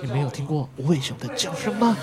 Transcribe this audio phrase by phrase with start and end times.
[0.00, 1.94] 你没有听过无尾熊的叫声吗？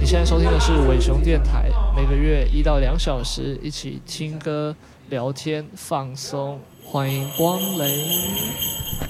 [0.00, 4.74] 你现在收听的是尾熊电台，每个月一到两小时，一起听歌、
[5.10, 9.05] 聊天、放松，欢迎光临。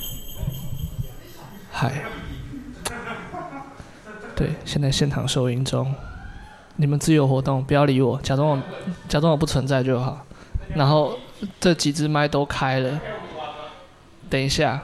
[4.36, 5.94] 对，现在现场收音中，
[6.76, 8.62] 你们自由活动，不要理我，假装我
[9.08, 10.24] 假装我不存在就好。
[10.74, 11.18] 然后
[11.58, 13.00] 这几只麦都开了，
[14.28, 14.82] 等一下，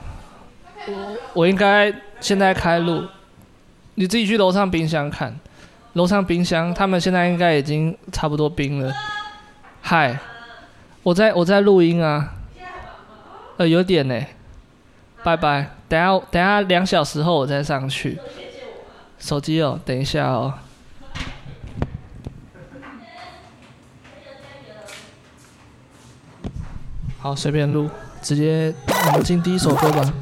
[1.35, 3.05] 我应该现在开录，
[3.97, 5.39] 你自己去楼上冰箱看。
[5.93, 8.91] 楼上冰箱，他们现在应该已经差不多冰了。
[9.83, 10.19] 嗨，
[11.03, 12.33] 我在我在录音啊，
[13.59, 14.19] 呃，有点呢。
[15.23, 18.19] 拜拜，等下等下两小时后我再上去。
[19.23, 20.53] 手机哦，等一下哦。
[27.21, 27.89] 好，随便录，
[28.21, 30.13] 直接我们进第一首歌吧。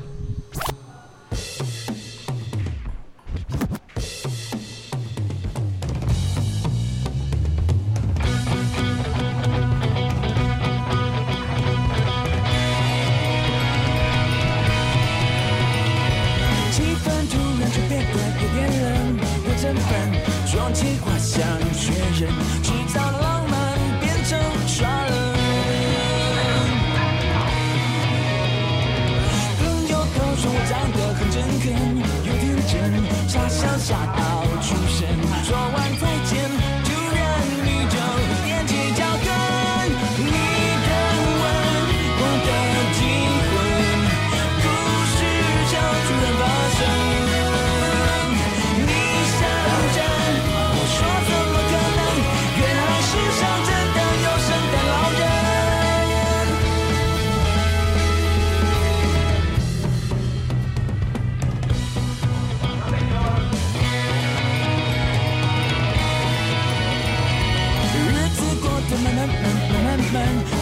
[69.03, 70.15] 慢慢慢慢慢慢，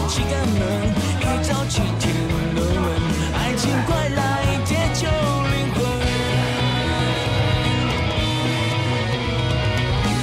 [0.08, 0.60] 乞丐们
[1.18, 1.22] 一
[1.98, 2.06] 天，
[3.34, 4.20] 爱情快来
[4.64, 5.76] 解救灵魂。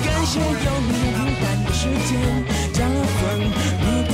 [0.06, 0.46] 感谢有
[0.88, 2.10] 你平淡的时间
[2.72, 4.05] 加分。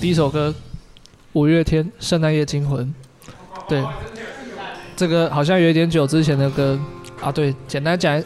[0.00, 0.54] 第一首歌，
[1.34, 2.86] 五月天《圣诞夜惊魂》。
[3.68, 3.84] 对，
[4.96, 6.80] 这个好像有点久之前的歌
[7.20, 7.30] 啊。
[7.30, 8.24] 对，简单讲，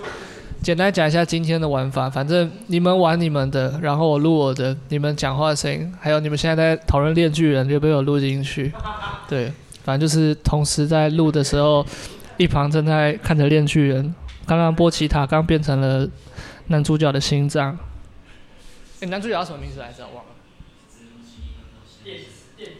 [0.62, 2.08] 简单讲一下今天的玩法。
[2.08, 4.76] 反正你们玩你们的，然后我录我的。
[4.88, 8.72] 你们讲话的声音，还有你们现在在讨论《链锯人》，就被我录进去。
[9.28, 9.52] 对，
[9.82, 11.84] 反正就是同时在录的时候，
[12.36, 14.04] 一旁正在看着《链锯人》。
[14.46, 16.08] 刚刚波奇塔刚变成了
[16.68, 17.77] 男主角的心脏。
[19.00, 20.04] 哎，男主角叫什么名字来着？
[20.15, 20.34] 忘了。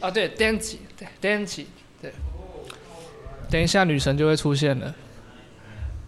[0.01, 1.67] 啊，对，，Dancing，，对，，Dancing，，
[2.01, 2.13] 对。
[3.51, 4.95] 等一下，女神就会出现了。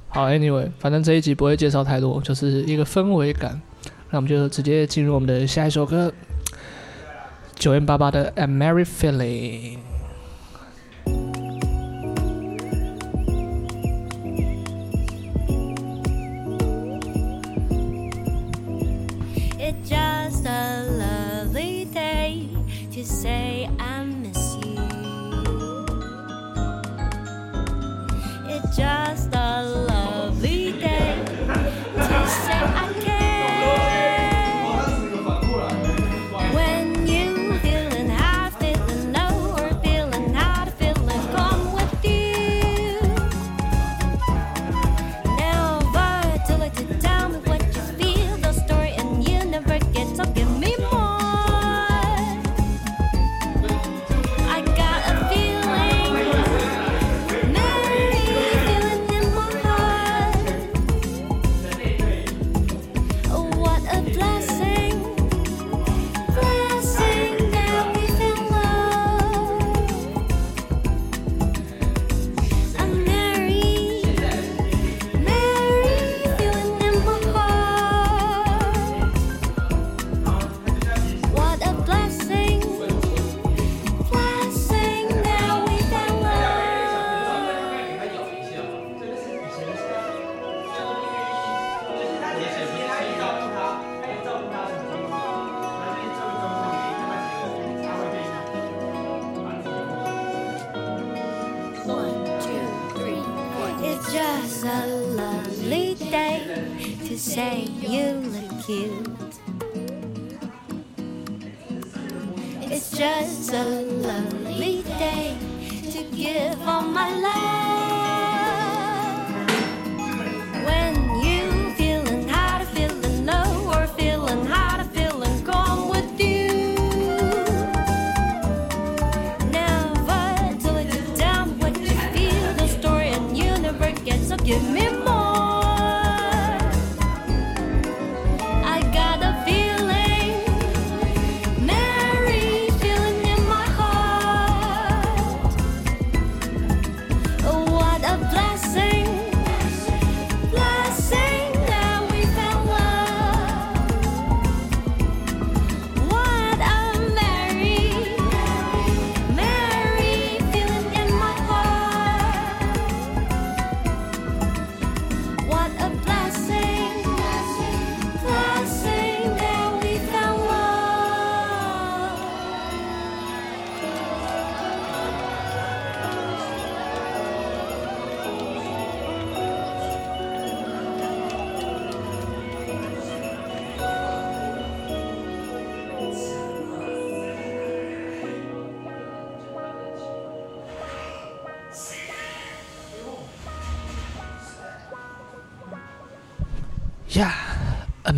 [0.08, 3.60] 好，Anyway，反正这一集不会介绍太多，就是一个氛围感。
[4.10, 6.12] 那我们就直接进入我们的下一首歌
[7.54, 9.76] 九零八八的《A Merry Feeling》。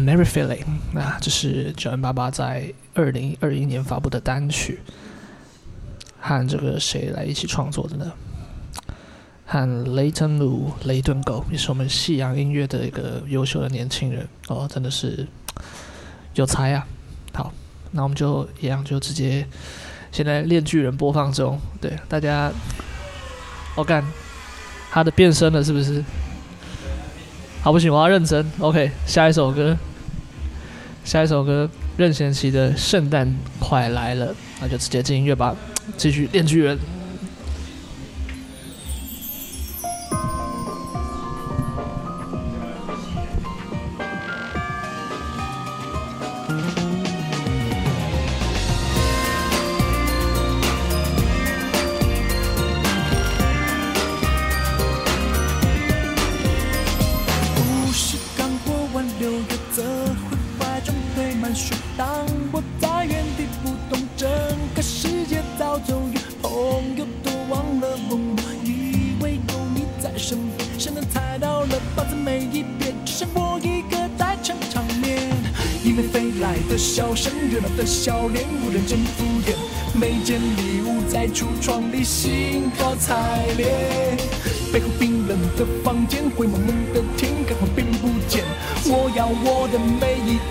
[0.09, 0.65] Every feeling。
[0.93, 4.81] 那这是九 N 八八在二零二一年发布的单曲，
[6.19, 8.11] 和这个谁来一起创作的呢？
[9.45, 15.27] 和雷登鲁雷顿狗也是我们西洋音乐的一个优秀的年轻人哦，真的是
[16.35, 16.87] 有才啊！
[17.33, 17.51] 好，
[17.93, 19.47] 那我们就一样就直接
[20.13, 22.53] 现在《链锯人》播放中，对大家，
[23.75, 24.05] 我、哦、干
[24.91, 26.05] 他的变身了是不是？
[27.63, 28.45] 好，不行，我要认真。
[28.59, 29.75] OK，下一首歌，
[31.09, 31.67] 下一首歌，
[31.97, 34.27] 任贤齐的《圣诞快来了》，
[34.61, 35.57] 那就直接进音乐吧，
[35.97, 36.77] 继续《电锯人》。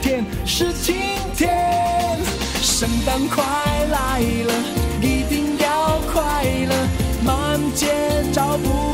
[0.01, 0.95] 天是晴
[1.35, 2.17] 天。
[2.61, 3.43] 圣诞快
[3.91, 4.53] 来了，
[5.01, 6.75] 一定要快乐，
[7.23, 7.87] 满街
[8.31, 8.91] 找不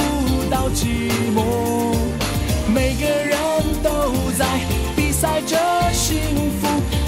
[0.49, 1.97] 到寂寞。
[2.73, 3.37] 每个人
[3.83, 4.45] 都在
[4.95, 5.57] 比赛着
[5.91, 6.21] 幸
[6.61, 6.67] 福，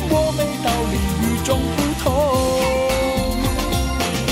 [0.10, 2.06] 我没道理与众不同。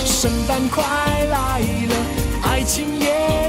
[0.05, 0.83] 圣诞快
[1.29, 1.95] 来了，
[2.43, 3.42] 爱情也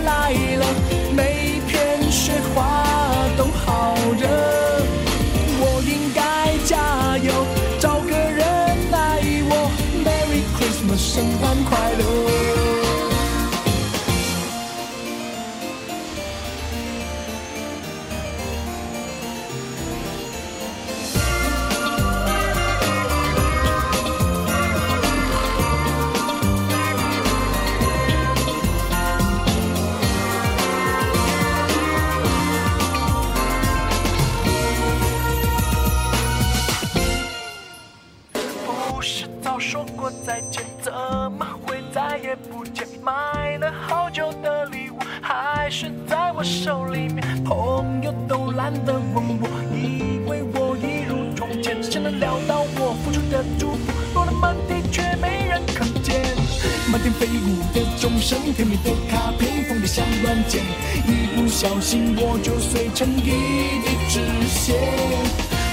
[48.65, 51.83] 友都懒得问我，以为我一如从前。
[51.83, 56.23] 谁能料到我付出的祝福，落了满地却没人看见。
[56.91, 60.63] 满天飞舞的钟声，甜蜜的卡片，放得像乱箭。
[61.07, 64.73] 一不小心我就碎成一地纸屑。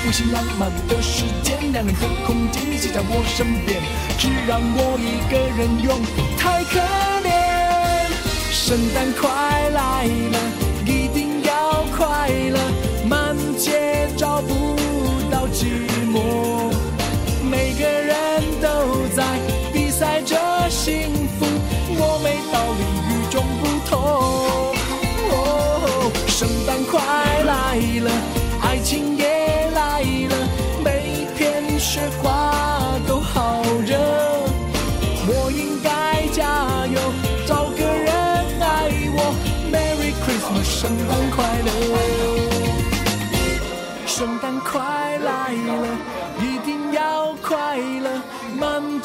[0.04, 3.82] 温馨浪漫的时间，两人和空间，你挤在我身边，
[4.18, 6.02] 只让我一个人用，
[6.38, 6.80] 太可
[7.24, 7.32] 怜。
[8.52, 9.30] 圣诞快
[9.70, 10.38] 来了，
[12.02, 12.58] 快乐，
[13.08, 14.76] 满街找不
[15.30, 15.68] 到寂
[16.12, 16.74] 寞，
[17.48, 19.24] 每个人都在
[19.72, 20.36] 比赛着
[20.68, 21.46] 幸福，
[21.90, 23.92] 我没道理与众不同。
[25.30, 27.00] 哦，圣诞快
[27.46, 28.10] 来了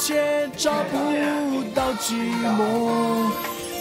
[0.06, 0.14] 却
[0.56, 3.28] 找不到寂寞。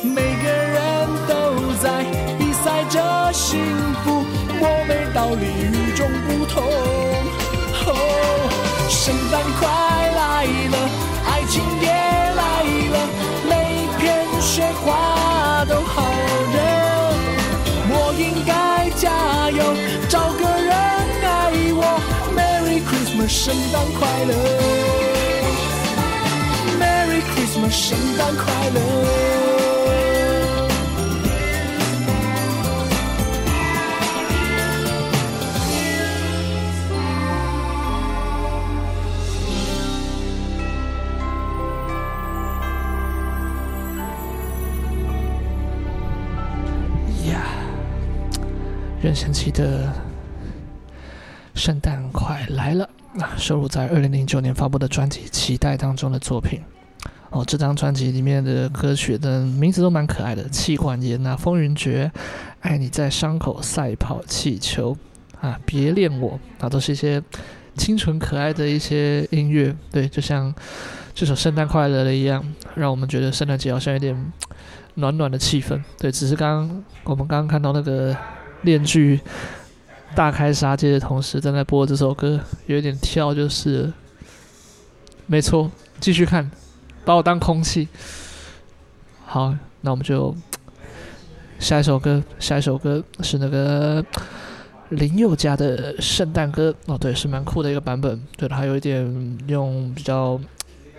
[0.02, 2.04] 每个人都在
[2.40, 3.60] 比赛着幸
[4.04, 4.26] 福，
[4.60, 6.64] 我没道理与众不同。
[7.86, 7.90] 哦，
[8.90, 9.70] 圣诞快
[10.18, 10.76] 来了，
[11.30, 12.42] 爱情也来
[12.90, 12.96] 了，
[13.48, 16.10] 每片雪花都好
[16.56, 16.58] 热。
[17.88, 19.62] 我应该加油，
[20.10, 20.74] 找个人
[21.22, 22.02] 爱我。
[22.36, 24.65] Merry Christmas，圣诞快乐。
[27.70, 28.80] 圣诞快乐。
[47.30, 47.42] 呀，
[49.02, 49.88] 任贤齐的
[51.56, 52.90] 《圣诞快来了》
[53.22, 56.62] 啊，收录在二零零九年发布的专辑《期待》当中的作品。
[57.36, 62.10] 哦，这张专辑里面的歌曲的名字都蛮可爱的，《气管炎》啊，《风云决》，
[62.62, 64.96] 《爱你在伤口赛跑气球》
[65.46, 67.22] 啊，《别恋我》啊，都是一些
[67.76, 69.76] 清纯可爱的一些音乐。
[69.92, 70.56] 对，就像
[71.14, 72.42] 这首《圣诞快乐》的一样，
[72.76, 74.32] 让我们觉得圣诞节好像有点。
[74.98, 78.16] 暖暖的气氛，对，只是刚我们刚刚看到那个
[78.62, 79.20] 链锯
[80.16, 83.92] 大开杀戒的同时，正在播这首歌，有点跳就是。
[85.26, 86.50] 没错，继续看，
[87.06, 87.88] 把我当空气。
[89.26, 90.36] 好，那我们就
[91.60, 94.04] 下一首歌，下一首歌是那个
[94.90, 100.40] 林宥嘉的圣诞歌哦，对，是蛮酷的一个版本，对，还有一点用比较。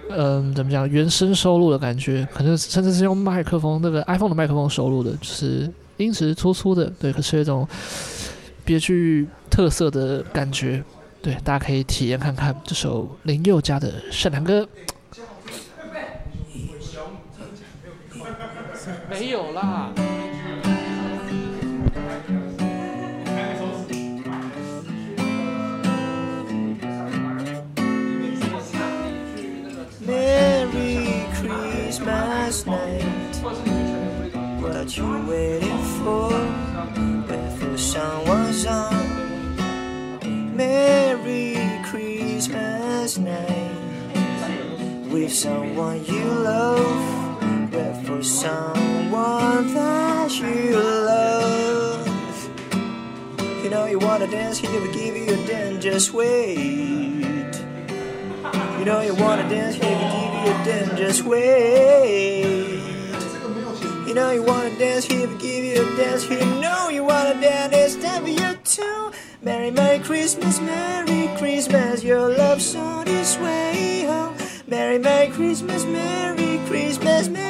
[0.09, 0.89] 嗯，怎么讲？
[0.89, 7.67] 原声收录的感觉，可能甚至是用麦克风，那个 iPhone 的麦克风收录的，就是音质粗粗的，对，可是有一种
[8.65, 10.81] 别具特色的感觉，
[11.21, 14.65] 对，大家可以体验看看这首林宥嘉的圣诞歌。
[19.16, 19.92] 没有啦。
[49.27, 52.07] one that you love.
[53.63, 57.55] You know you wanna dance, he never give you a dance, just wait.
[58.79, 62.81] You know you wanna dance, he never give you a dance, just wait.
[64.07, 67.35] You know you wanna dance, he never give you a dance, he know you wanna
[67.41, 69.13] dance, it's time for you to.
[69.43, 74.37] Merry, Merry Christmas, Merry Christmas, your love's on its way home.
[74.69, 77.46] Merry, Merry Christmas, Merry Christmas, Merry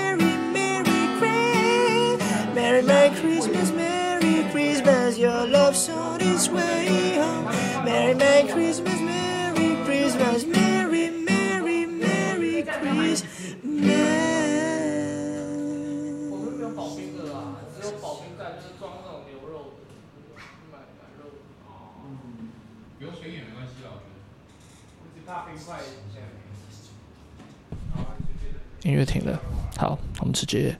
[28.84, 29.40] 音乐停了，
[29.78, 30.76] 好，我们直接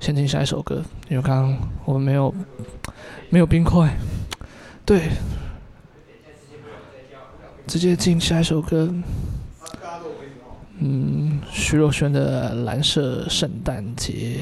[0.00, 2.34] 先听下一首歌，因为刚刚我们没有
[3.30, 3.94] 没有冰块，
[4.86, 5.08] 对，
[7.66, 8.92] 直接进下一首歌，
[10.78, 14.40] 嗯，徐若瑄的《蓝色圣诞节》。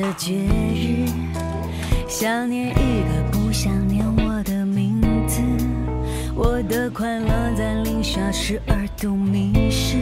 [0.00, 1.04] 的节日，
[2.08, 5.42] 想念一个不想念我的名字，
[6.34, 9.96] 我的快乐在零下十二度迷失，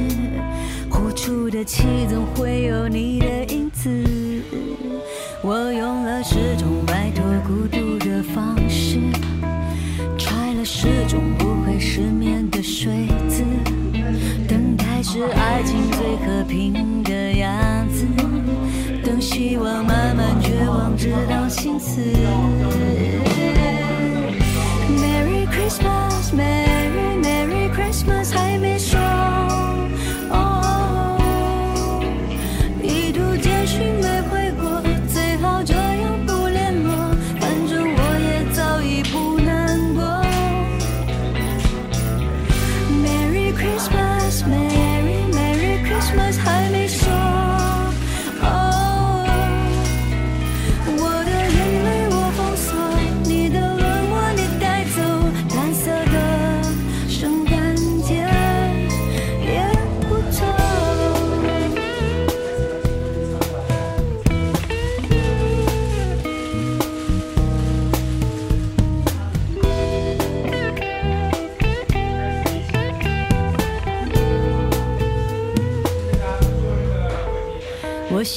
[0.89, 3.91] 呼出的气总会有你的影子。
[5.43, 9.01] 我用了十种摆脱孤独的方式，
[10.17, 13.43] 揣了十种不会失眠的睡姿，
[14.47, 16.88] 等待是爱情最和平
[21.79, 23.18] 此。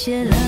[0.02, 0.41] 写了。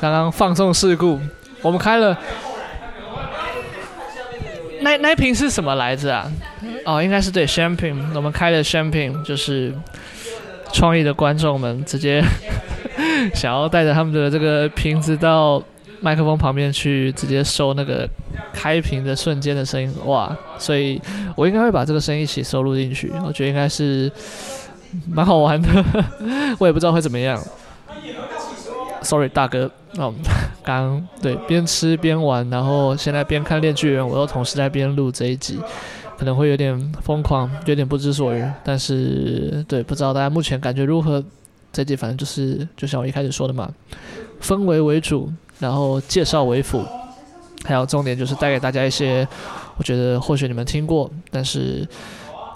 [0.00, 1.20] 刚刚放送事故，
[1.60, 2.16] 我们开了。
[4.80, 6.32] 那那瓶是什么来着啊？
[6.86, 8.02] 哦，应该是对 Champagne。
[8.14, 9.74] 我们开了 Champagne，就是
[10.72, 12.24] 创意的观众们直接
[13.34, 15.62] 想要带着他们的这个瓶子到
[16.00, 18.08] 麦克风旁边去，直接收那个
[18.54, 19.94] 开瓶的瞬间的声音。
[20.06, 20.34] 哇！
[20.58, 20.98] 所以
[21.36, 23.12] 我应该会把这个声音一起收录进去。
[23.22, 24.10] 我觉得应该是
[25.10, 25.68] 蛮好玩的，
[26.58, 27.38] 我也不知道会怎么样。
[29.02, 30.14] Sorry，大哥，哦，
[30.62, 35.58] 刚对边吃边玩，然后现在边看《链锯人》，我又同时在边录这一集，
[36.18, 38.52] 可能会有点疯狂，有点不知所云。
[38.62, 41.24] 但是，对，不知道大家目前感觉如何？
[41.72, 43.72] 这集反正就是，就像我一开始说的嘛，
[44.42, 46.84] 氛围为主，然后介绍为辅，
[47.64, 49.26] 还有重点就是带给大家一些，
[49.76, 51.88] 我觉得或许你们听过，但是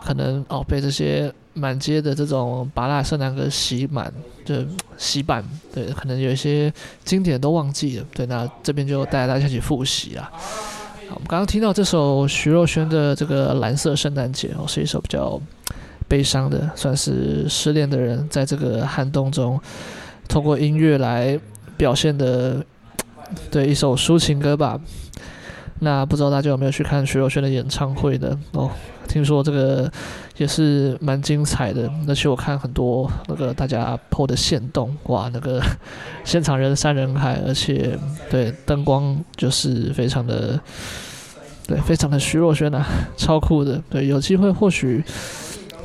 [0.04, 1.32] 可能哦被这些。
[1.54, 4.12] 满街的这种芭乐圣诞歌洗满，
[4.44, 4.56] 就
[4.98, 6.72] 洗版，对，可能有一些
[7.04, 10.30] 经典都忘记了，对，那这边就带大家一起复习啊。
[11.08, 15.40] 好，我们刚刚听到这首徐若瑄的这个《蓝色圣诞节》，哦，是一首比较
[16.08, 19.60] 悲伤的，算是失恋的人在这个寒冬中，
[20.28, 21.38] 通过音乐来
[21.76, 22.64] 表现的，
[23.50, 24.80] 对，一首抒情歌吧。
[25.80, 28.70] 那不知道大家有没有去看徐若瑄的演唱会的哦？
[29.08, 29.90] 听说这个
[30.36, 35.62] 也是蛮精彩的，而且我看很多那个大家 PO 的线动，哇，那个
[36.24, 37.98] 现场人山人海，而且
[38.30, 40.58] 对灯光就是非常的，
[41.66, 42.86] 对，非常的徐若瑄啊，
[43.16, 43.80] 超酷的。
[43.88, 45.04] 对，有机会或许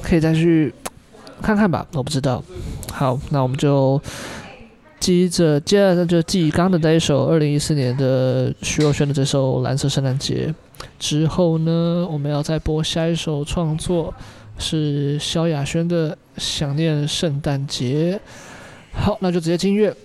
[0.02, 0.74] 可以再去
[1.42, 2.44] 看看吧，我不知道。
[2.92, 4.02] 好，那我们就。
[5.00, 10.54] 接着，接着就继刚的那一首二零一四年的徐若瑄的这首《蓝色圣诞节》
[11.00, 14.14] 之后呢，我们要再播下一首创作，
[14.58, 18.20] 是萧亚轩的《想念圣诞节》。
[19.00, 19.96] 好，那就直接进乐。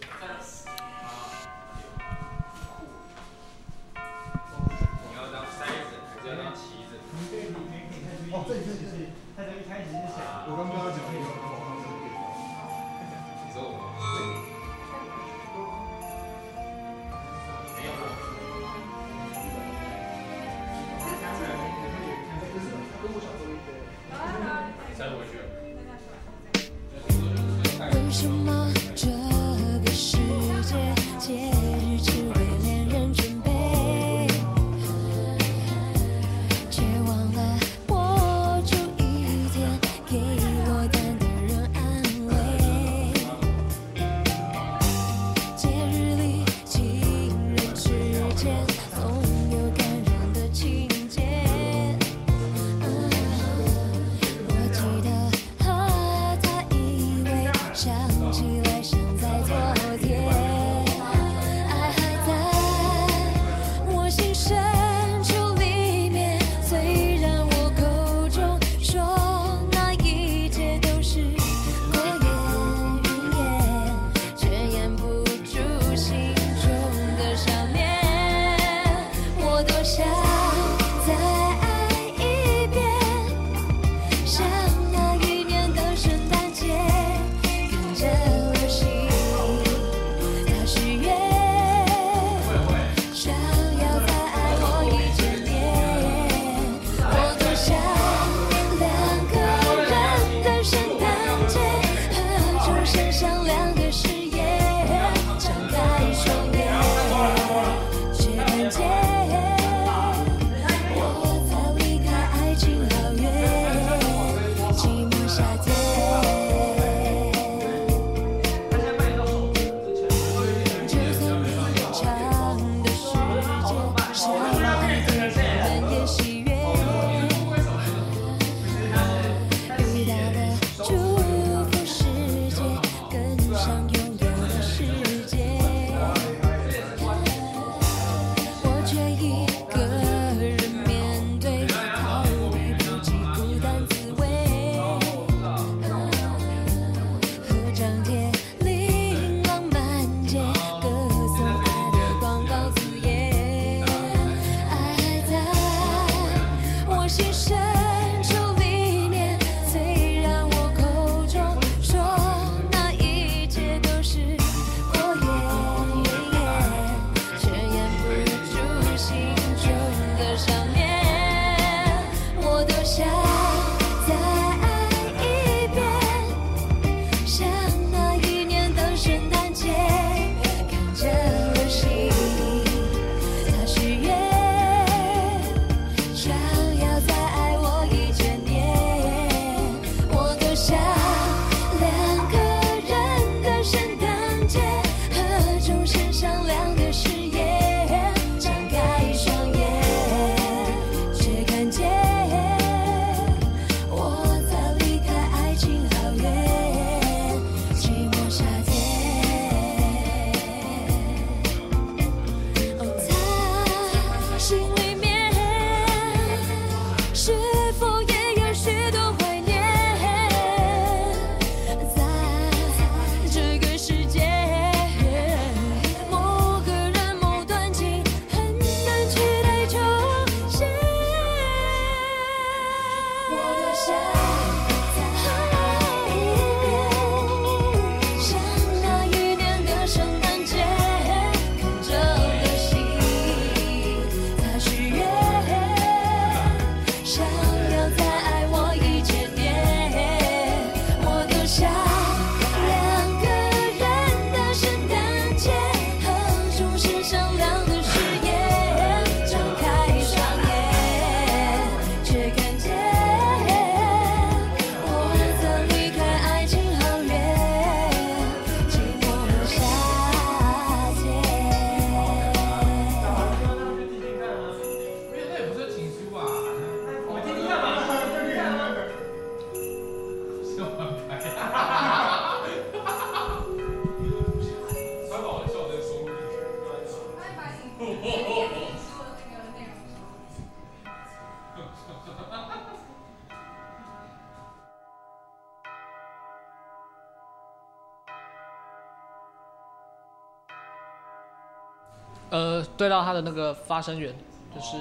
[302.85, 304.13] 对到它的那个发声源，
[304.55, 304.77] 就是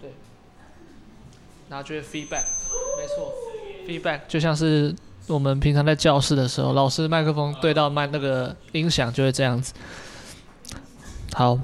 [0.00, 0.10] 对，
[1.68, 2.44] 然后就是 feedback，
[2.96, 3.30] 没错
[3.86, 4.94] ，feedback 就像是
[5.26, 9.74] 我们平常在教室的时候，老师麦克风对到麦那个音响就会这样子。
[11.34, 11.54] 好，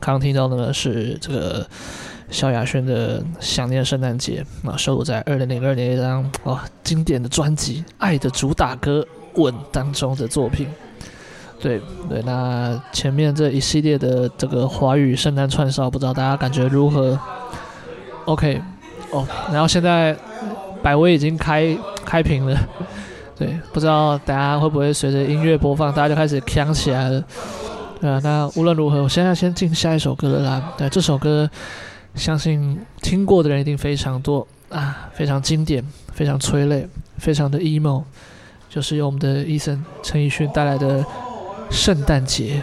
[0.00, 1.64] 刚刚听到的是这个
[2.30, 9.06] 萧亚轩的《想念圣诞节》，啊，收录在二零零二年一张哇经典的专辑《爱的主打歌》
[9.40, 10.66] 吻》当中的作品。
[11.64, 17.18] 对对，那前面这一系列的这个华语圣诞串烧，不知道大家感觉如何
[18.26, 18.60] ？OK，
[19.10, 20.14] 哦，然后现在
[20.82, 21.74] 百威已经开
[22.04, 22.54] 开屏了，
[23.34, 27.24] 对，不知道大家会不会随着音乐播放，大家就开始锵起来了。
[27.98, 30.74] 对啊，那无论如何，我现在先进下一首歌了啦。
[30.76, 31.48] 对，这首歌
[32.14, 38.02] 相信听过的人一定非常多啊，非常经典，非常催泪，非常的 emo，
[38.68, 41.02] 就是由我们的 Eason 陈奕迅带来的。
[41.74, 42.62] 圣诞节。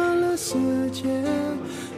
[0.41, 0.57] 世
[0.89, 1.03] 界。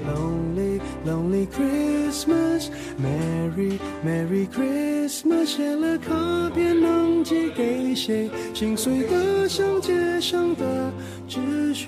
[0.06, 2.68] Lonely, lonely Christmas,
[3.00, 5.46] Merry, Merry Christmas。
[5.46, 8.30] 写了卡片能寄给谁？
[8.54, 10.92] 心碎得像街上的
[11.26, 11.88] 纸屑。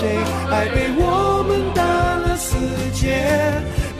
[0.00, 0.16] 谁
[0.50, 2.56] 爱被我们打了死
[2.94, 3.28] 结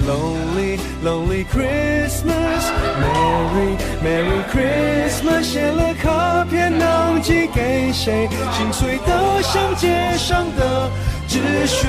[0.08, 8.30] ，Lonely Lonely Christmas，Merry Merry Christmas，写了卡片能寄给谁？
[8.50, 10.90] 心碎得像街上的
[11.28, 11.88] 纸屑。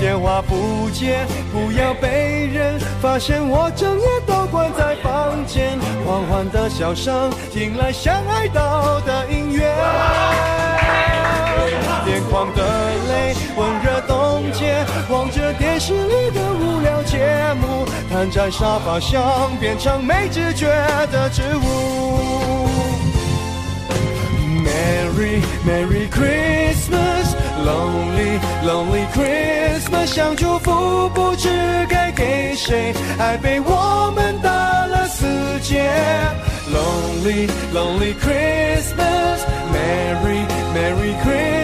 [0.00, 5.78] 电话不接，不要被人发现我整夜都关在房间。
[6.06, 9.70] 缓缓的笑声，听来像哀悼的音乐。
[12.06, 12.62] 眼眶的
[13.08, 17.18] 泪，温热冻结，望着电视里的无聊节
[17.60, 20.66] 目，瘫在沙发上，变成没知觉
[21.10, 22.68] 的植物。
[24.64, 31.48] Merry Merry Christmas，Lonely Lonely Christmas，想祝福不知
[31.88, 35.26] 该给谁，爱被我们打了死
[35.62, 35.90] 结。
[36.72, 41.63] Lonely Lonely Christmas，Merry Merry Christmas，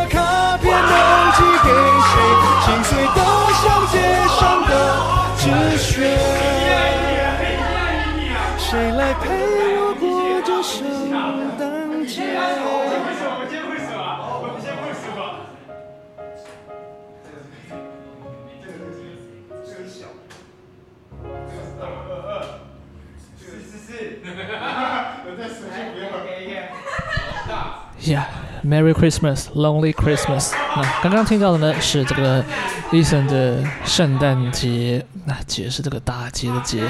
[28.01, 30.53] Yeah，Merry Christmas，Lonely Christmas。
[30.75, 32.43] 那刚刚听到的呢是这个
[32.91, 36.83] Eason 的圣诞节，那节是这个打劫的劫。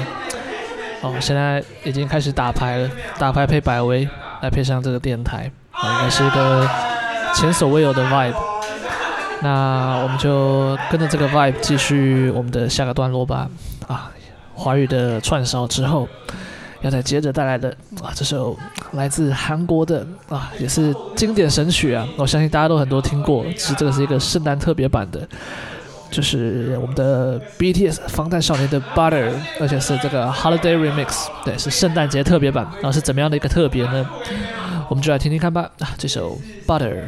[1.02, 4.08] 哦，现在已经开始打牌了，打牌配百威，
[4.40, 6.66] 来配上这个电台，啊，应该是一个
[7.34, 8.34] 前所未有的 vibe。
[9.42, 13.50] 那我们就跟着这个 vibe 继续我们的下个段落吧。
[13.86, 14.10] 啊，
[14.54, 16.08] 华语的串烧之后。
[16.82, 17.70] 要再接着带来的
[18.02, 18.58] 啊，这首
[18.92, 23.44] 来自韩国的啊，也是经典神曲啊，我相信大家都很多听过。
[23.52, 25.26] 其实这个是一个圣诞特别版的，
[26.10, 32.66] 就是我们的 BTS 防弹少年的 Butter，而且是这个 Holiday Remix，对，是圣诞节特别版。
[32.74, 34.08] 然后是怎么样的一个特别呢？
[34.88, 35.70] 我们就来听听看吧。
[35.78, 37.04] 啊，这首 Butter。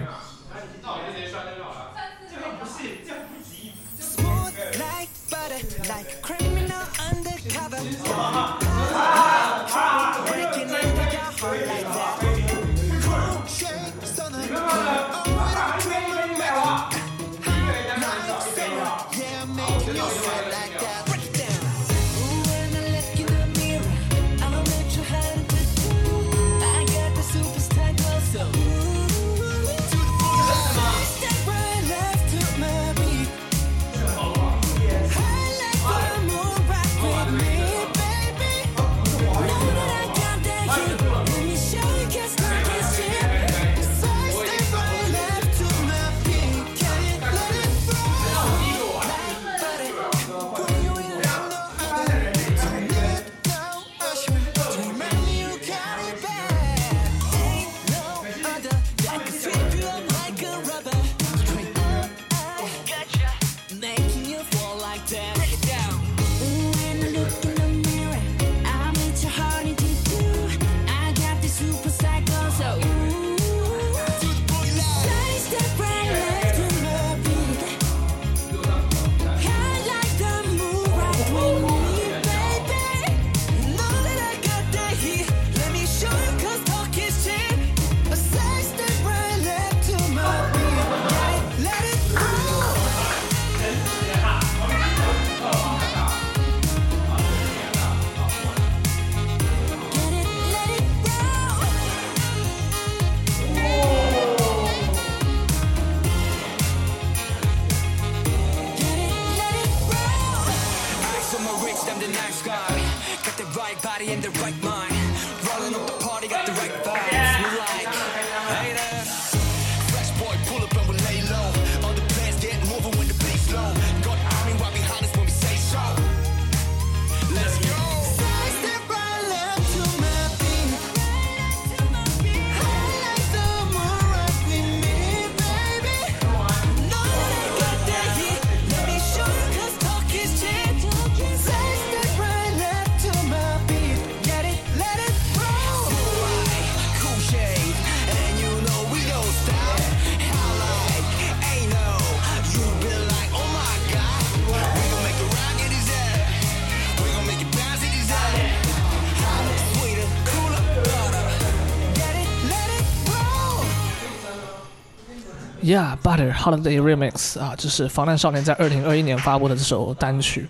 [165.64, 170.46] Yeah, Butter Holiday Remix 啊，这是防弹少年在二零二一年发布的这首单曲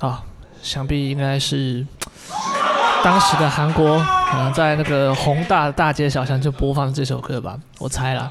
[0.00, 0.20] 啊，
[0.60, 1.86] 想必应该是
[3.04, 8.28] 当时的韩国可能在那个宏大的大街小巷就播放这首歌吧，我猜啦。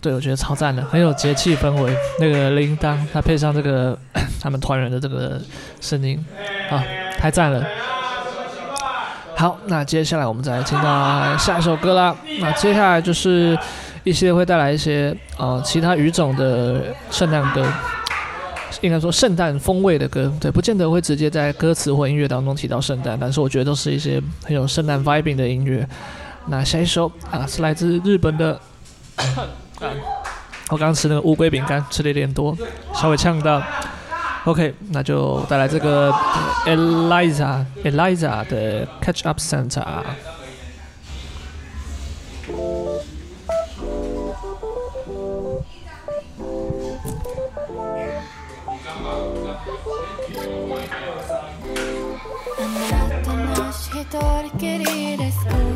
[0.00, 1.92] 对，我觉得超赞的，很有节气氛围。
[2.20, 3.98] 那个铃铛，它配上这个
[4.40, 5.40] 他们团员的这个
[5.80, 6.24] 声音
[6.70, 6.84] 啊，
[7.18, 7.66] 太赞了。
[9.34, 12.14] 好，那接下来我们再来听到下一首歌啦。
[12.38, 13.58] 那接下来就是。
[14.04, 17.66] 一些会带来一些呃其他语种的圣诞歌，
[18.80, 25.86] 应该说圣诞风味的歌，对，不见得会直接在歌词或音乐当中提到圣诞，但是我觉得都是一些很有圣诞 vibing 的音乐。
[26.46, 28.58] 那下一首啊是来自日本的，
[29.16, 29.44] 啊，
[30.70, 32.56] 我刚刚吃那个乌龟饼干吃的有点多，
[32.94, 33.62] 稍微呛到。
[34.44, 36.10] OK，那就带来这个
[36.64, 39.84] Eliza Eliza 的 Catch Up Santa。
[54.10, 55.67] torkerir escura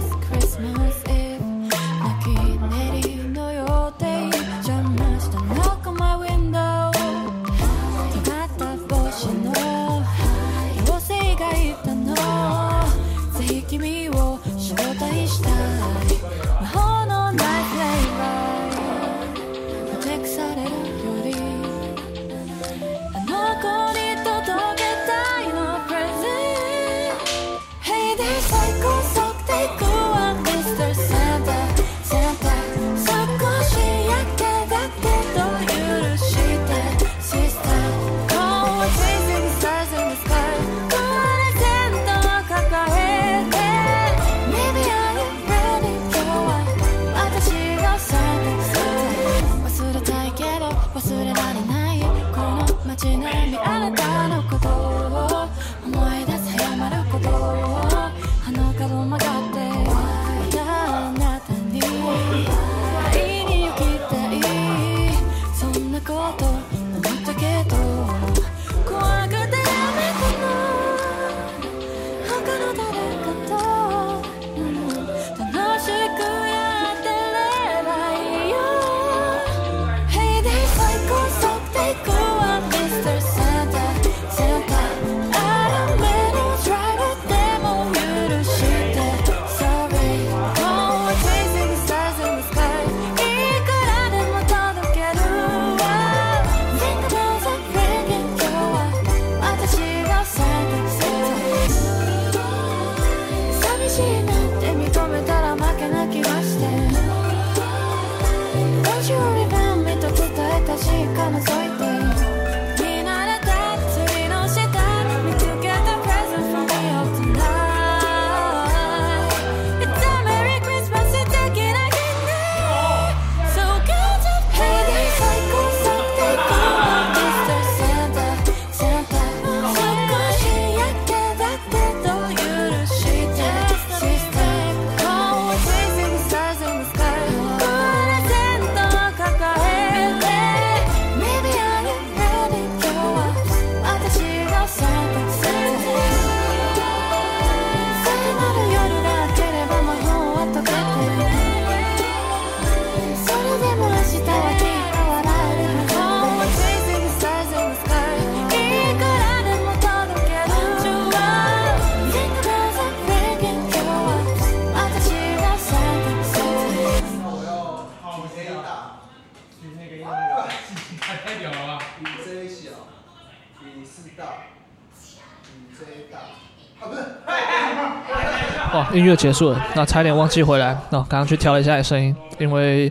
[179.03, 182.91] 音乐结束了，那差点忘记回来，那、刚刚去调了一下声音，因为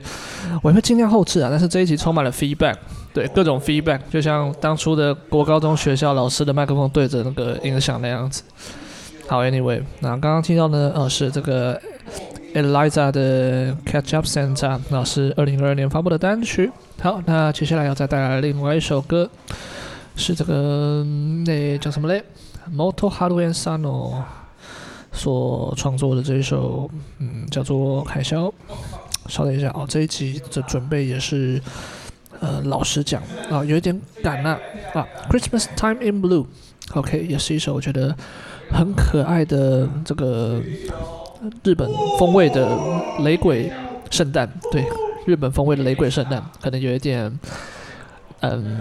[0.62, 2.76] 我会尽量后置啊，但是这一集充满了 feedback，
[3.14, 8.43] 对各种 feedback，就像当初的国高中学校老师的麦克风对着那个音响那样子。
[9.30, 11.80] 好，anyway，那刚刚听到呢，呃，是这个
[12.53, 16.70] Eliza 的 Catch Up Santa，那是二零二二年发布的单曲。
[17.01, 19.30] 好，那接下来要再带来另外一首歌，
[20.18, 21.05] 是这个
[21.45, 22.22] 那叫什么嘞
[22.76, 24.16] ？Moto haruan Sano。
[25.12, 26.89] 所创作的这一首，
[27.20, 28.49] 嗯，叫做《海啸》。
[29.28, 31.62] 稍等一下哦，这一集的准备也是，
[32.39, 34.59] 呃，老实讲啊，有一点赶啊
[34.93, 36.43] 啊，《Christmas Time in Blue》
[36.95, 38.16] ，OK，也是一首我觉得
[38.72, 40.59] 很可爱的这个
[41.64, 41.88] 日本
[42.18, 42.68] 风味的
[43.20, 43.72] 雷鬼
[44.09, 44.84] 圣诞，对，
[45.26, 47.39] 日本风味的雷鬼圣诞，可能有一点，
[48.39, 48.80] 嗯，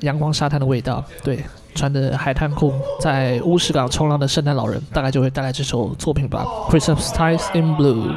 [0.00, 1.40] 阳光沙滩的味道，对。
[1.74, 8.10] 穿着海滩裤在乌石港冲浪的圣诞老人，大概就会带来这首作品吧，《Christmas Time in Blue》。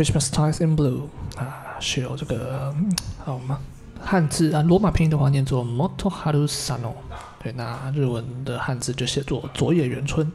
[0.00, 1.02] Christmas ties in Blue》
[1.38, 2.74] 啊，是有这个
[3.22, 3.58] 好吗？
[4.02, 6.94] 汉字啊，罗马拼音的话念作 Moto Haru Sano，
[7.42, 10.32] 对，那日文的汉字就写作佐野元春，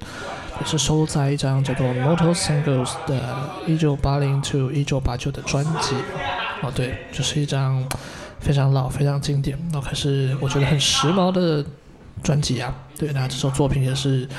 [0.60, 5.96] 也是收录在一张叫做《Moto Singles》的1980 to 1989的专辑。
[6.62, 7.84] 哦，对，就是一张
[8.40, 11.66] 非常老、非常经典，那、哦、可是我觉得很时髦的
[12.22, 12.72] 专辑啊。
[13.00, 14.30] 对，那这首作品也是。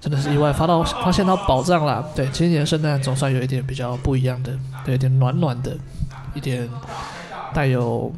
[0.00, 2.04] 真的是意外发到发现到宝藏啦！
[2.14, 4.52] 对，今年圣诞总算有一点比较不一样的，
[4.84, 5.76] 对，有点暖暖的，
[6.34, 6.68] 一点
[7.52, 8.12] 带有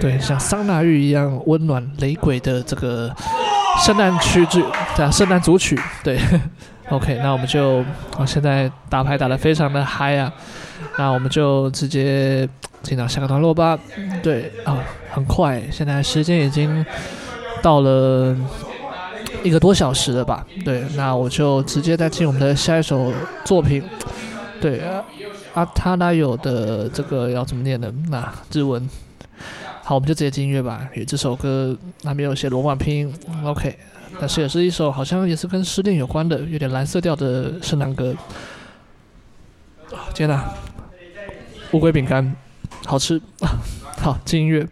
[0.00, 3.14] 对像桑拿浴一样温暖雷鬼的这个
[3.84, 4.60] 圣诞曲子，
[4.96, 6.18] 对啊，圣诞组曲，对
[6.88, 7.84] ，OK，那我们就
[8.18, 10.32] 啊现在打牌打得非常的嗨啊，
[10.98, 12.48] 那我们就直接
[12.82, 13.78] 进到下个段落吧。
[14.24, 14.76] 对啊，
[15.12, 16.84] 很快，现在时间已经
[17.62, 18.36] 到了。
[19.42, 20.46] 一个多小时了吧？
[20.64, 23.12] 对，那我就直接带进我们的下一首
[23.44, 23.82] 作品。
[24.60, 24.82] 对，
[25.54, 27.92] 阿塔拉有的这个要怎么念呢？
[28.08, 28.88] 那日文。
[29.82, 30.88] 好，我们就直接进音乐吧。
[30.92, 33.14] 因为这首歌那边有些罗马拼音
[33.44, 33.76] ，OK。
[34.20, 38.14] 但是也是一首好像也是跟失恋有关的，有点蓝色调的圣诞歌。
[40.14, 40.52] 天哪，
[41.72, 42.36] 乌龟饼干，
[42.86, 43.58] 好吃啊。
[43.98, 44.68] 好，进音乐。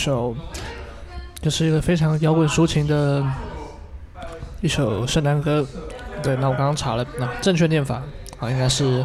[0.00, 0.34] 首
[1.42, 3.24] 就是一个非常摇滚抒情的
[4.62, 5.66] 一首圣诞歌。
[6.22, 8.02] 对，那我刚刚查了，那正确念法
[8.38, 9.04] 啊应该是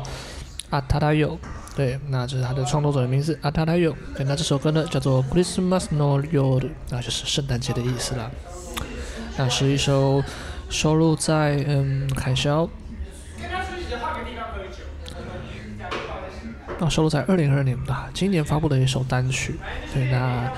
[0.69, 1.37] 阿塔塔尤。
[1.75, 3.93] 对，那这是他的创作者的名字阿塔塔尤。
[4.15, 8.31] 对，那这首歌呢叫做 Christmas no Yoru，那就是圣诞节的意思啦。
[9.37, 10.23] 那是一首
[10.69, 12.69] 收录在嗯，海啸。
[16.77, 19.55] 那收录在二零二二年吧，今年发布的一首单曲。
[19.93, 20.51] 对，那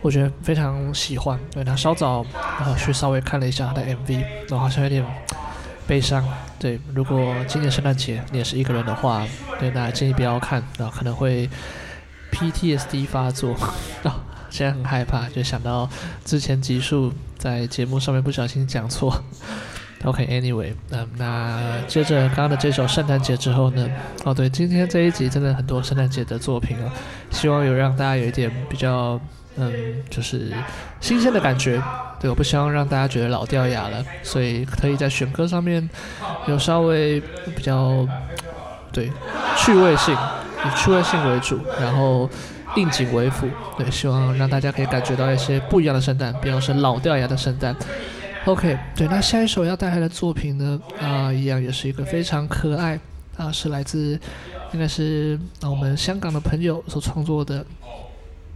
[0.00, 1.38] 我觉得非常喜欢。
[1.50, 5.04] 对，他稍早然后去稍微看了一下他的 MV，然后好像有点
[5.86, 6.24] 悲伤。
[6.58, 9.26] 对，如果今年圣诞节你也是一个人的话，
[9.58, 11.48] 对，那建议不要看，然后可能会
[12.32, 13.54] PTSD 发作。
[14.04, 14.12] 哦，
[14.50, 15.88] 现在很害怕，就想到
[16.24, 19.22] 之前集数在节目上面不小心讲错。
[20.04, 23.88] OK，Anyway，okay，嗯，那接着刚刚的这首圣诞节之后呢？
[24.24, 26.92] 哦，对，今天这一集真的很多圣诞节的作品啊，
[27.30, 29.20] 希望有让大家有一点比较，
[29.58, 29.72] 嗯，
[30.08, 30.52] 就是
[31.00, 31.82] 新鲜的感觉。
[32.20, 35.88] 对，我不希望让大家觉得老掉牙了，所以可以在选歌上面
[36.46, 37.20] 有稍微
[37.54, 38.06] 比较，
[38.92, 39.10] 对，
[39.56, 42.28] 趣味性，以趣味性为主，然后
[42.76, 43.48] 应景为辅。
[43.76, 47.74] 对，希望让大家可以感觉到一些不一样的圣诞，不要是老掉牙的圣诞。
[48.46, 52.98] OK，对，那下一首要带来的作品呢，啊、一样也是一个非常可爱
[53.36, 54.18] 啊，是来自
[54.72, 57.64] 应该是我们香港的朋友所创作的。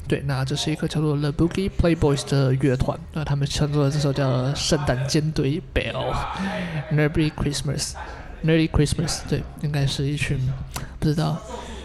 [0.09, 10.39] 对，那这是一个叫做 The Boogie Playboys 的乐团，那他们创作的这首叫《圣诞尖队 Bell，Merry Christmas，Merry Christmas，对，应该是一群
[10.99, 11.41] 不知道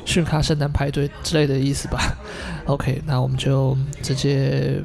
[0.05, 2.17] 逊卡圣诞派对之类的意思吧。
[2.65, 4.81] OK，那我们就直接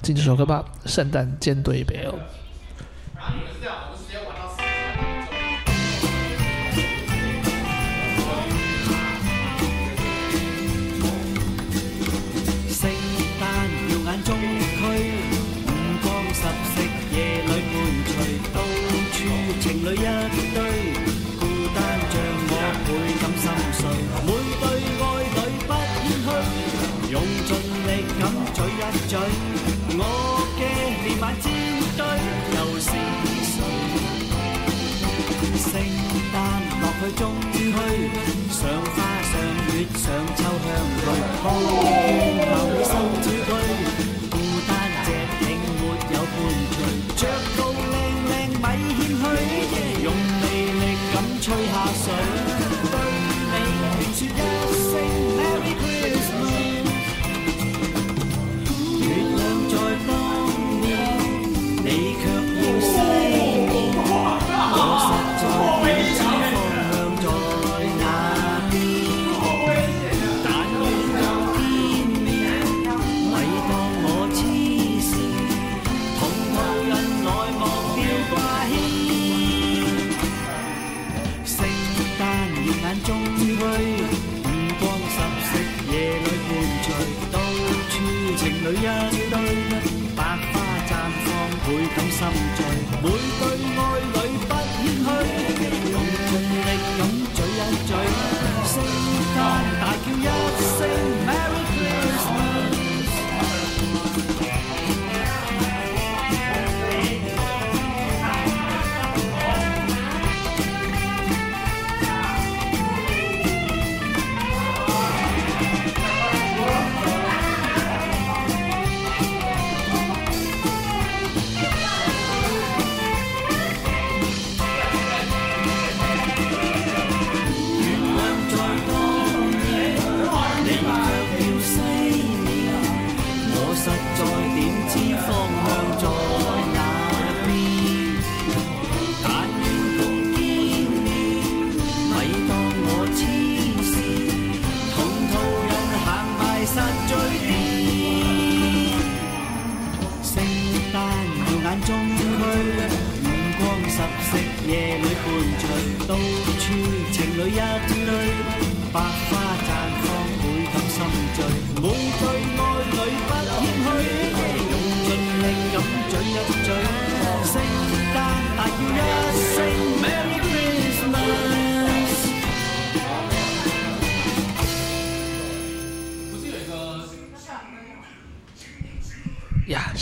[0.00, 2.14] 进这首歌吧，《圣诞尖队 Bell》。
[41.40, 41.46] 去，
[42.50, 42.79] 抱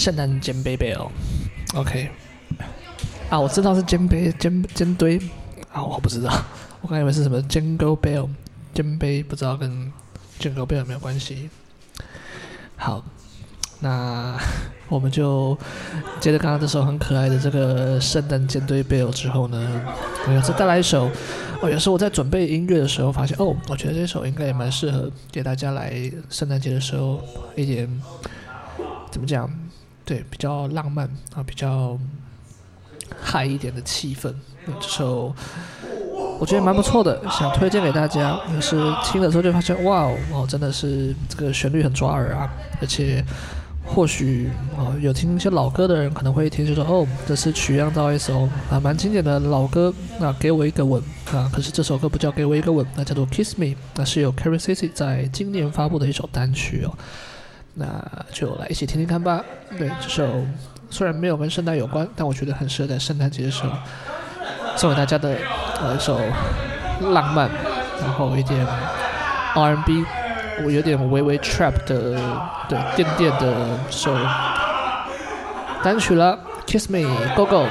[0.08, 1.12] 圣诞尖杯杯哦
[1.74, 2.08] ，OK，
[3.28, 5.20] 啊，我知道是尖杯尖尖堆，
[5.70, 6.32] 啊，我不知道，
[6.80, 8.26] 我刚以为是什么 Jingle Bell，
[8.72, 9.92] 尖杯不知道跟
[10.40, 11.50] Jingle Bell 有没有关系。
[12.76, 13.04] 好，
[13.80, 14.34] 那
[14.88, 15.54] 我们就
[16.20, 19.82] 接着刚刚这首很可爱的这个圣诞舰队 Bell 之后呢，
[20.26, 21.10] 我要再带来一首。
[21.60, 27.20] 哦，有时候我在准备音乐的时候发现，哦，我觉得这首应该也蛮适合给大家来圣诞节的时候
[27.54, 27.86] 一点
[29.10, 29.46] 怎么讲？
[30.08, 31.98] 对，比较浪漫啊，比较
[33.20, 34.32] 嗨一点的气氛。
[34.80, 35.34] 这首
[36.40, 38.40] 我觉得蛮不错的，想推荐给大家。
[38.46, 42.50] 可是听的时候就发现，哇哦，真的是这个旋律很抓耳啊，
[42.80, 43.22] 而且。
[43.90, 49.90] 或许啊，有听一些老歌的人可能会听就说哦，这是曲样造一首啊，蛮经典的老歌。
[50.20, 51.02] 那给我一个吻
[51.32, 56.92] 啊，可是这首歌不叫给我一个吻，那叫做 Kiss Me，那是由 Carrie Cissy 在今年发布的一首单曲哦。
[57.74, 57.86] 那
[58.32, 59.44] 就来一起听听看吧。
[59.78, 60.26] 对，这首
[60.90, 63.72] 虽然没有跟圣诞有关，但我觉得很适合在圣诞节的时候
[64.76, 65.36] 送给大家的
[65.80, 66.20] 呃一首
[67.12, 67.48] 浪漫，
[68.00, 68.66] 然后一点
[69.54, 70.04] R&B。
[70.64, 72.20] 我有点微微 trap 的，
[72.68, 74.12] 对，电电的首
[75.84, 76.98] 单曲了，Kiss Me
[77.36, 77.64] Go Go。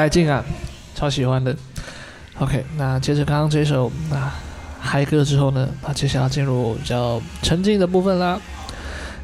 [0.00, 0.42] 带劲啊，
[0.94, 1.54] 超喜欢的。
[2.38, 4.32] OK，那接着刚刚这首啊
[4.80, 8.40] 嗨歌之后呢，那接下来进入比较沉静的部分啦，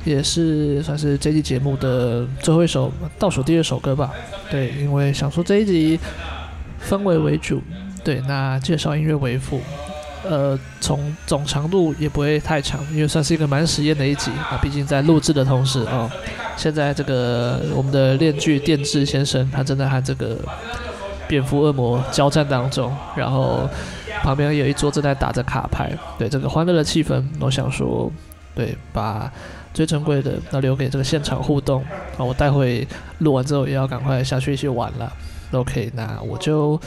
[0.04, 4.12] 也是算是这期节目的最后一首倒数第二首歌吧。
[4.50, 5.98] 对，因为想说这一集
[6.86, 7.62] 氛围为主，
[8.04, 9.62] 对，那介绍音乐为辅，
[10.28, 16.10] 呃，从总长度也不会太长，因为算是一个蛮实验的一集啊，毕竟在录制的同时哦。
[16.56, 20.36] 现在这个我们的链锯电治先生，他正在和这个
[21.28, 23.68] 蝙蝠恶魔交战当中，然后
[24.22, 28.10] 旁边有一桌正在打着卡牌，对这个欢乐的气氛，我想说，
[28.54, 29.30] 对，把
[29.74, 31.84] 最珍贵的要留给这个现场互动
[32.16, 32.86] 啊，我待会
[33.18, 35.12] 录完之后也要赶快下去一起玩了。
[35.52, 36.80] OK，那我就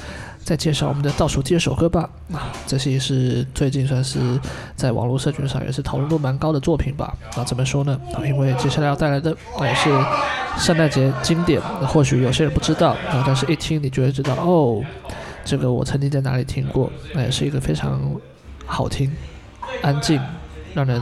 [0.49, 2.09] 再介绍我们的倒数第二首歌吧。
[2.33, 4.19] 啊，这些是最近算是
[4.75, 7.15] 在网络社群上也是讨论度蛮高的作品吧。
[7.35, 8.01] 啊，怎么说呢？
[8.25, 9.29] 因为接下来要带来的
[9.59, 9.91] 啊也是
[10.57, 11.61] 圣诞节经典。
[11.79, 14.83] 那或许有些人不知道啊，但是一听你就会知道哦，
[15.45, 16.91] 这个我曾经在哪里听过。
[17.13, 18.01] 那也是一个非常
[18.65, 19.15] 好听、
[19.83, 20.19] 安静，
[20.73, 20.99] 让人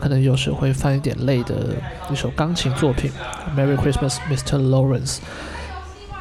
[0.00, 1.74] 可能有时会泛一点泪的
[2.10, 3.12] 一首钢琴作品。
[3.54, 4.56] Merry Christmas, Mr.
[4.56, 5.18] Lawrence。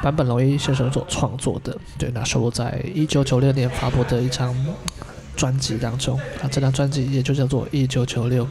[0.01, 4.55] 坂本龙一先生所创作的，对，那收录在一九九六年发布的一张
[5.35, 8.47] 专辑当中啊，这张专辑也就叫做一九九六，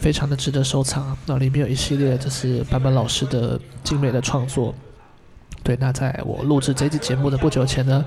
[0.00, 1.16] 非常的值得收藏。
[1.26, 4.74] 那里面有一系列就是坂本老师的精美的创作，
[5.62, 8.04] 对，那在我录制这期节目的不久前呢，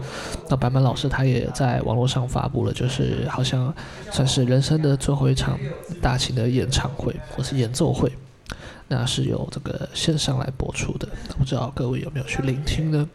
[0.49, 3.73] 那坂本老师他也在网络上发布了，就是好像
[4.11, 5.57] 算是人生的最后一场
[6.01, 8.11] 大型的演唱会或是演奏会。
[8.91, 13.07] 那是由这个线上来播出的，不知道各位有没有去聆听呢？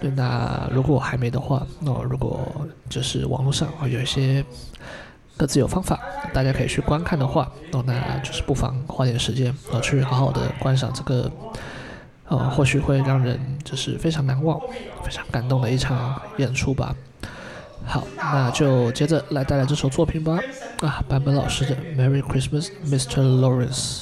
[0.00, 2.40] 对，那如果还没的话，那如果
[2.90, 4.44] 就是网络上啊有一些
[5.36, 6.00] 各自有方法，
[6.34, 11.30] 大家可以去观看的话，哦，那就是不妨花点时间啊去好好的观赏这个，
[12.26, 14.60] 呃，或许会让人就是非常难忘、
[15.04, 16.92] 非常感动的一场演出吧。
[17.86, 20.40] 好，那就接着来带来这首作品吧。
[20.80, 23.22] 啊，坂本老师的《Merry Christmas, Mr.
[23.40, 24.00] Lawrence》。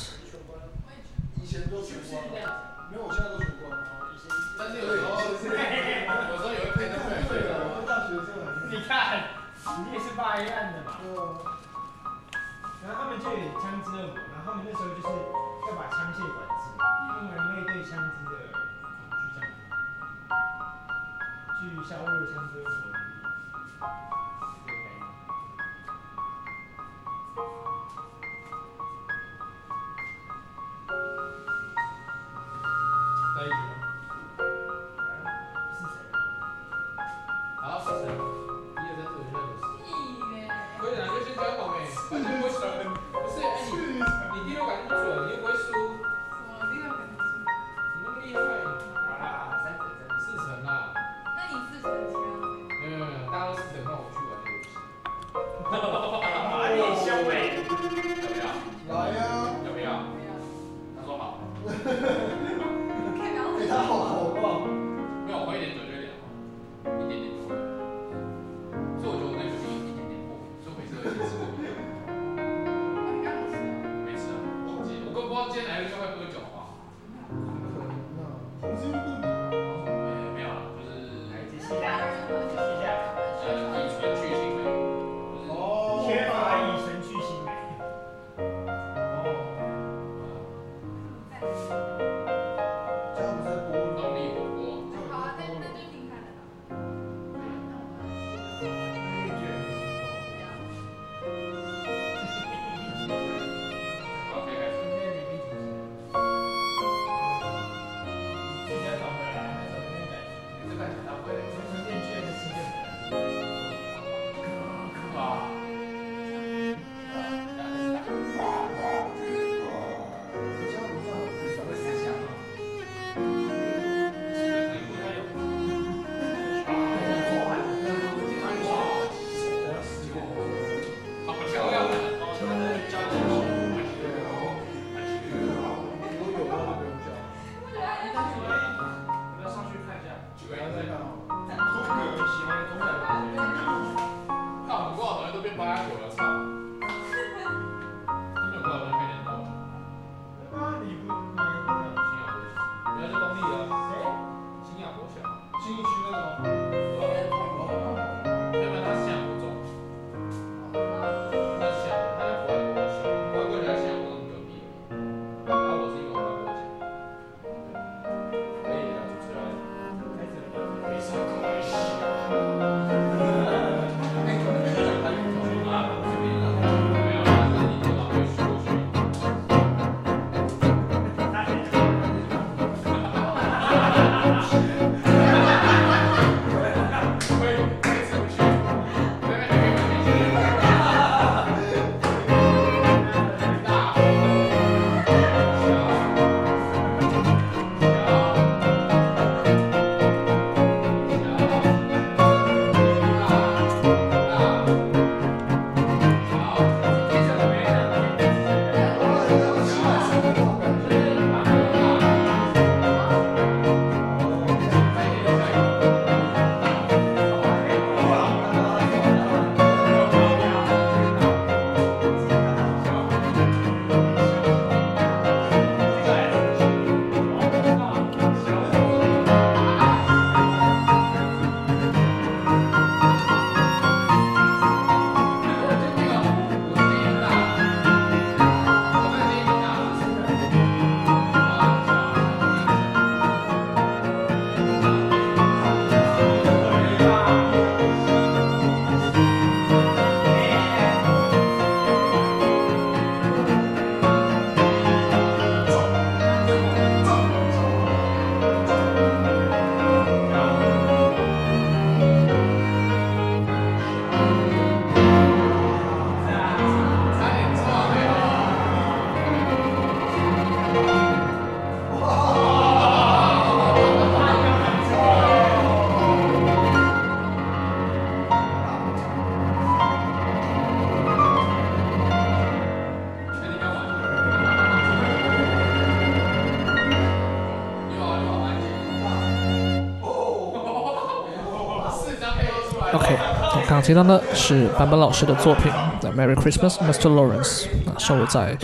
[293.92, 295.70] 刚听到的是坂本老师的作品
[296.14, 297.08] 《Merry Christmas, Mr.
[297.08, 298.56] Lawrence》，啊，收录在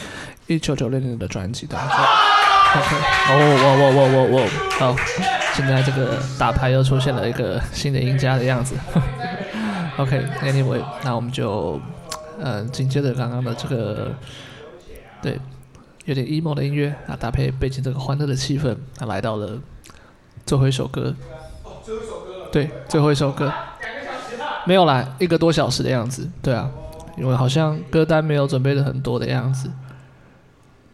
[0.47, 1.97] 一九九六年的专辑当中。
[2.77, 2.97] OK，
[3.29, 3.33] 哦，
[3.65, 4.49] 哇哇哇哇哇，
[4.79, 4.97] 好，
[5.55, 8.77] 现在这个打牌又出现了一个新的赢家的样子。
[9.99, 11.81] OK，Anyway，、那我们就，
[12.41, 14.15] 呃，紧接着刚刚的这个，
[15.21, 15.41] 对，
[16.05, 19.59] 有点 emo 的音乐啊，搭配背景这个欢乐的气氛，啊，来到了
[20.45, 21.13] 最后一首歌。
[21.83, 22.49] 最后一首歌。
[22.53, 23.53] 对，最后一首歌。
[24.67, 26.29] 没有啦，一个多小时的样子。
[26.43, 26.69] 对啊，
[27.17, 29.71] 因为好像歌单没有准备的很多的样子。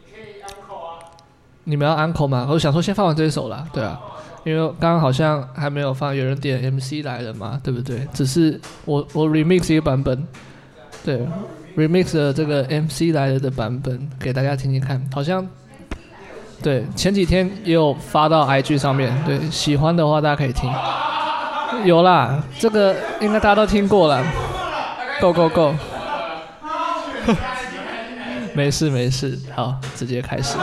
[0.06, 1.02] 你可以安可啊。
[1.64, 2.46] 你们要安可吗？
[2.48, 3.66] 我想说先放完这一首啦。
[3.72, 4.00] 对啊。
[4.44, 8.04] 因为刚刚好像还没有放，有人点 MC 来了嘛，对不对？
[8.12, 10.26] 只是我我 remix 一个版本，
[11.04, 11.24] 对
[11.76, 15.46] ，remix 的这个 MC 来了的版本给大家听听看，好像
[16.60, 20.68] 对前几天也有发到 IG 上面，对，喜欢的话大家可以听。
[21.84, 24.22] 有啦，这个应该大家都听过了
[25.20, 25.74] ，Go Go Go，
[28.54, 30.56] 没事没事，好，直接开始。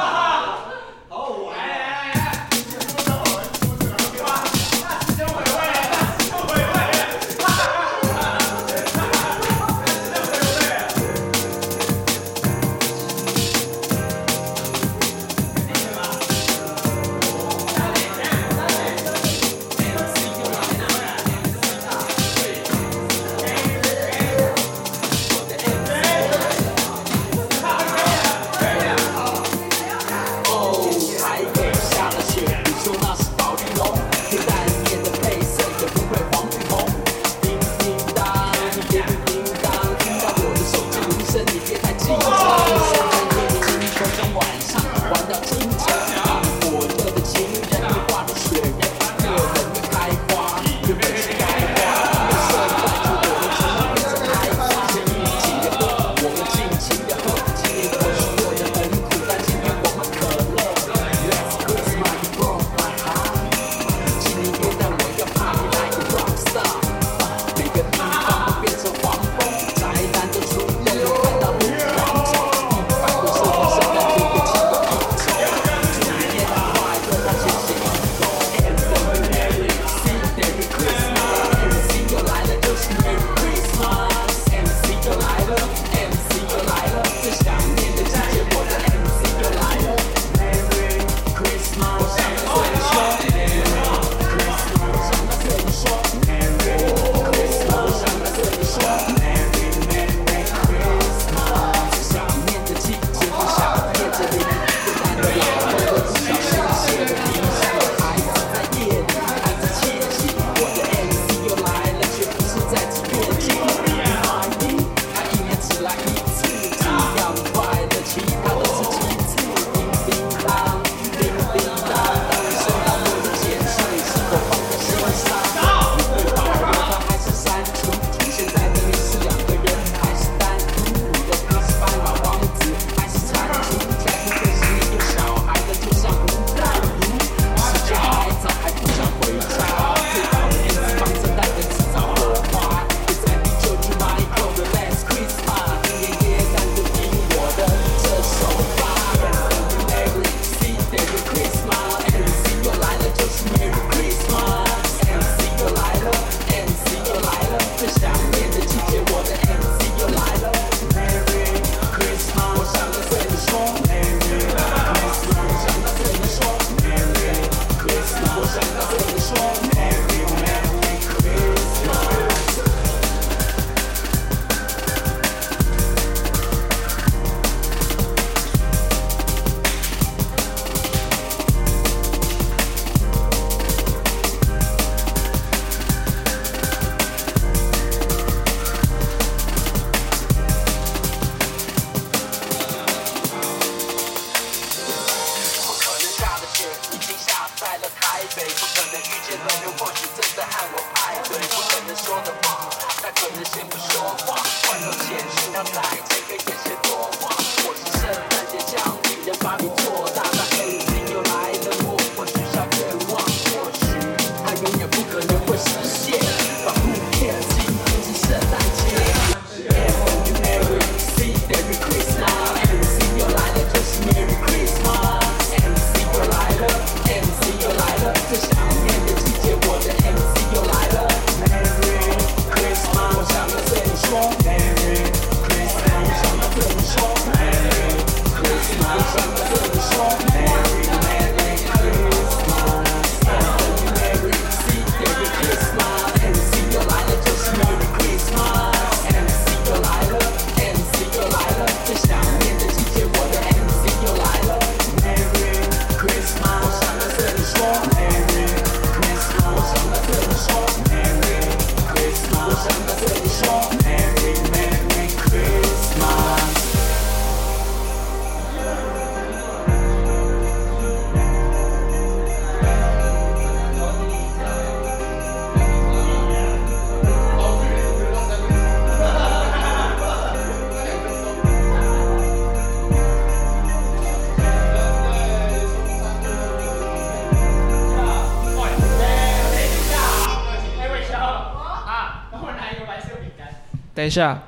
[294.09, 294.41] 一下。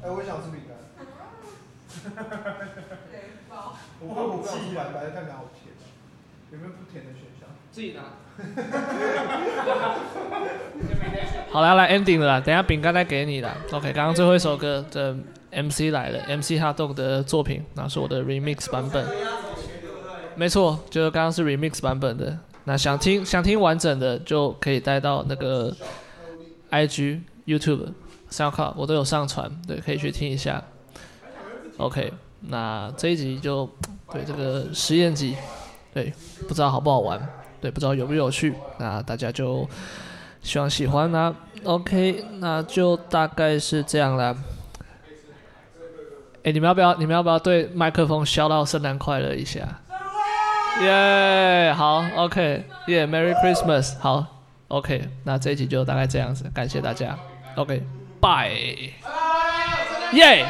[0.00, 0.70] 哎，我想吃饼干。
[3.98, 5.74] 我我不想吃白白的，看起来好甜。
[6.52, 7.48] 有没有不甜的选项？
[7.72, 8.02] 自己拿。
[11.50, 13.56] 好了，来 ending 了啦，等下饼干再给你了。
[13.72, 15.16] OK，刚刚最后一首歌的
[15.50, 19.04] MC 来了，MC 哈豆的作品，那是我的 remix 版本。
[20.36, 22.38] 没错，就是刚刚是 remix 版本的。
[22.62, 25.74] 那想听想听完整的，就可以带到那个
[26.70, 27.88] IG、YouTube、
[28.30, 30.62] SoundCloud，我都有上传，对，可以去听一下。
[31.76, 33.68] OK，那这一集就
[34.10, 35.36] 对这个实验集，
[35.92, 36.12] 对，
[36.48, 37.20] 不知道好不好玩，
[37.60, 39.68] 对，不知道有没有趣，那大家就
[40.42, 41.34] 希望喜欢啦。
[41.64, 44.36] OK，那就大概是这样啦。
[46.44, 46.94] 哎，你们要不要？
[46.94, 49.66] 你们要不要对麦克风 shout out 圣诞快乐一下？
[50.82, 54.24] 耶好，OK，耶，yeah，Merry Christmas，好
[54.68, 57.18] ，OK，那这一集就大概这样子，感谢大家
[57.56, 57.82] ，OK
[58.26, 58.48] 拜。
[58.50, 58.92] 耶、
[60.12, 60.44] Yey，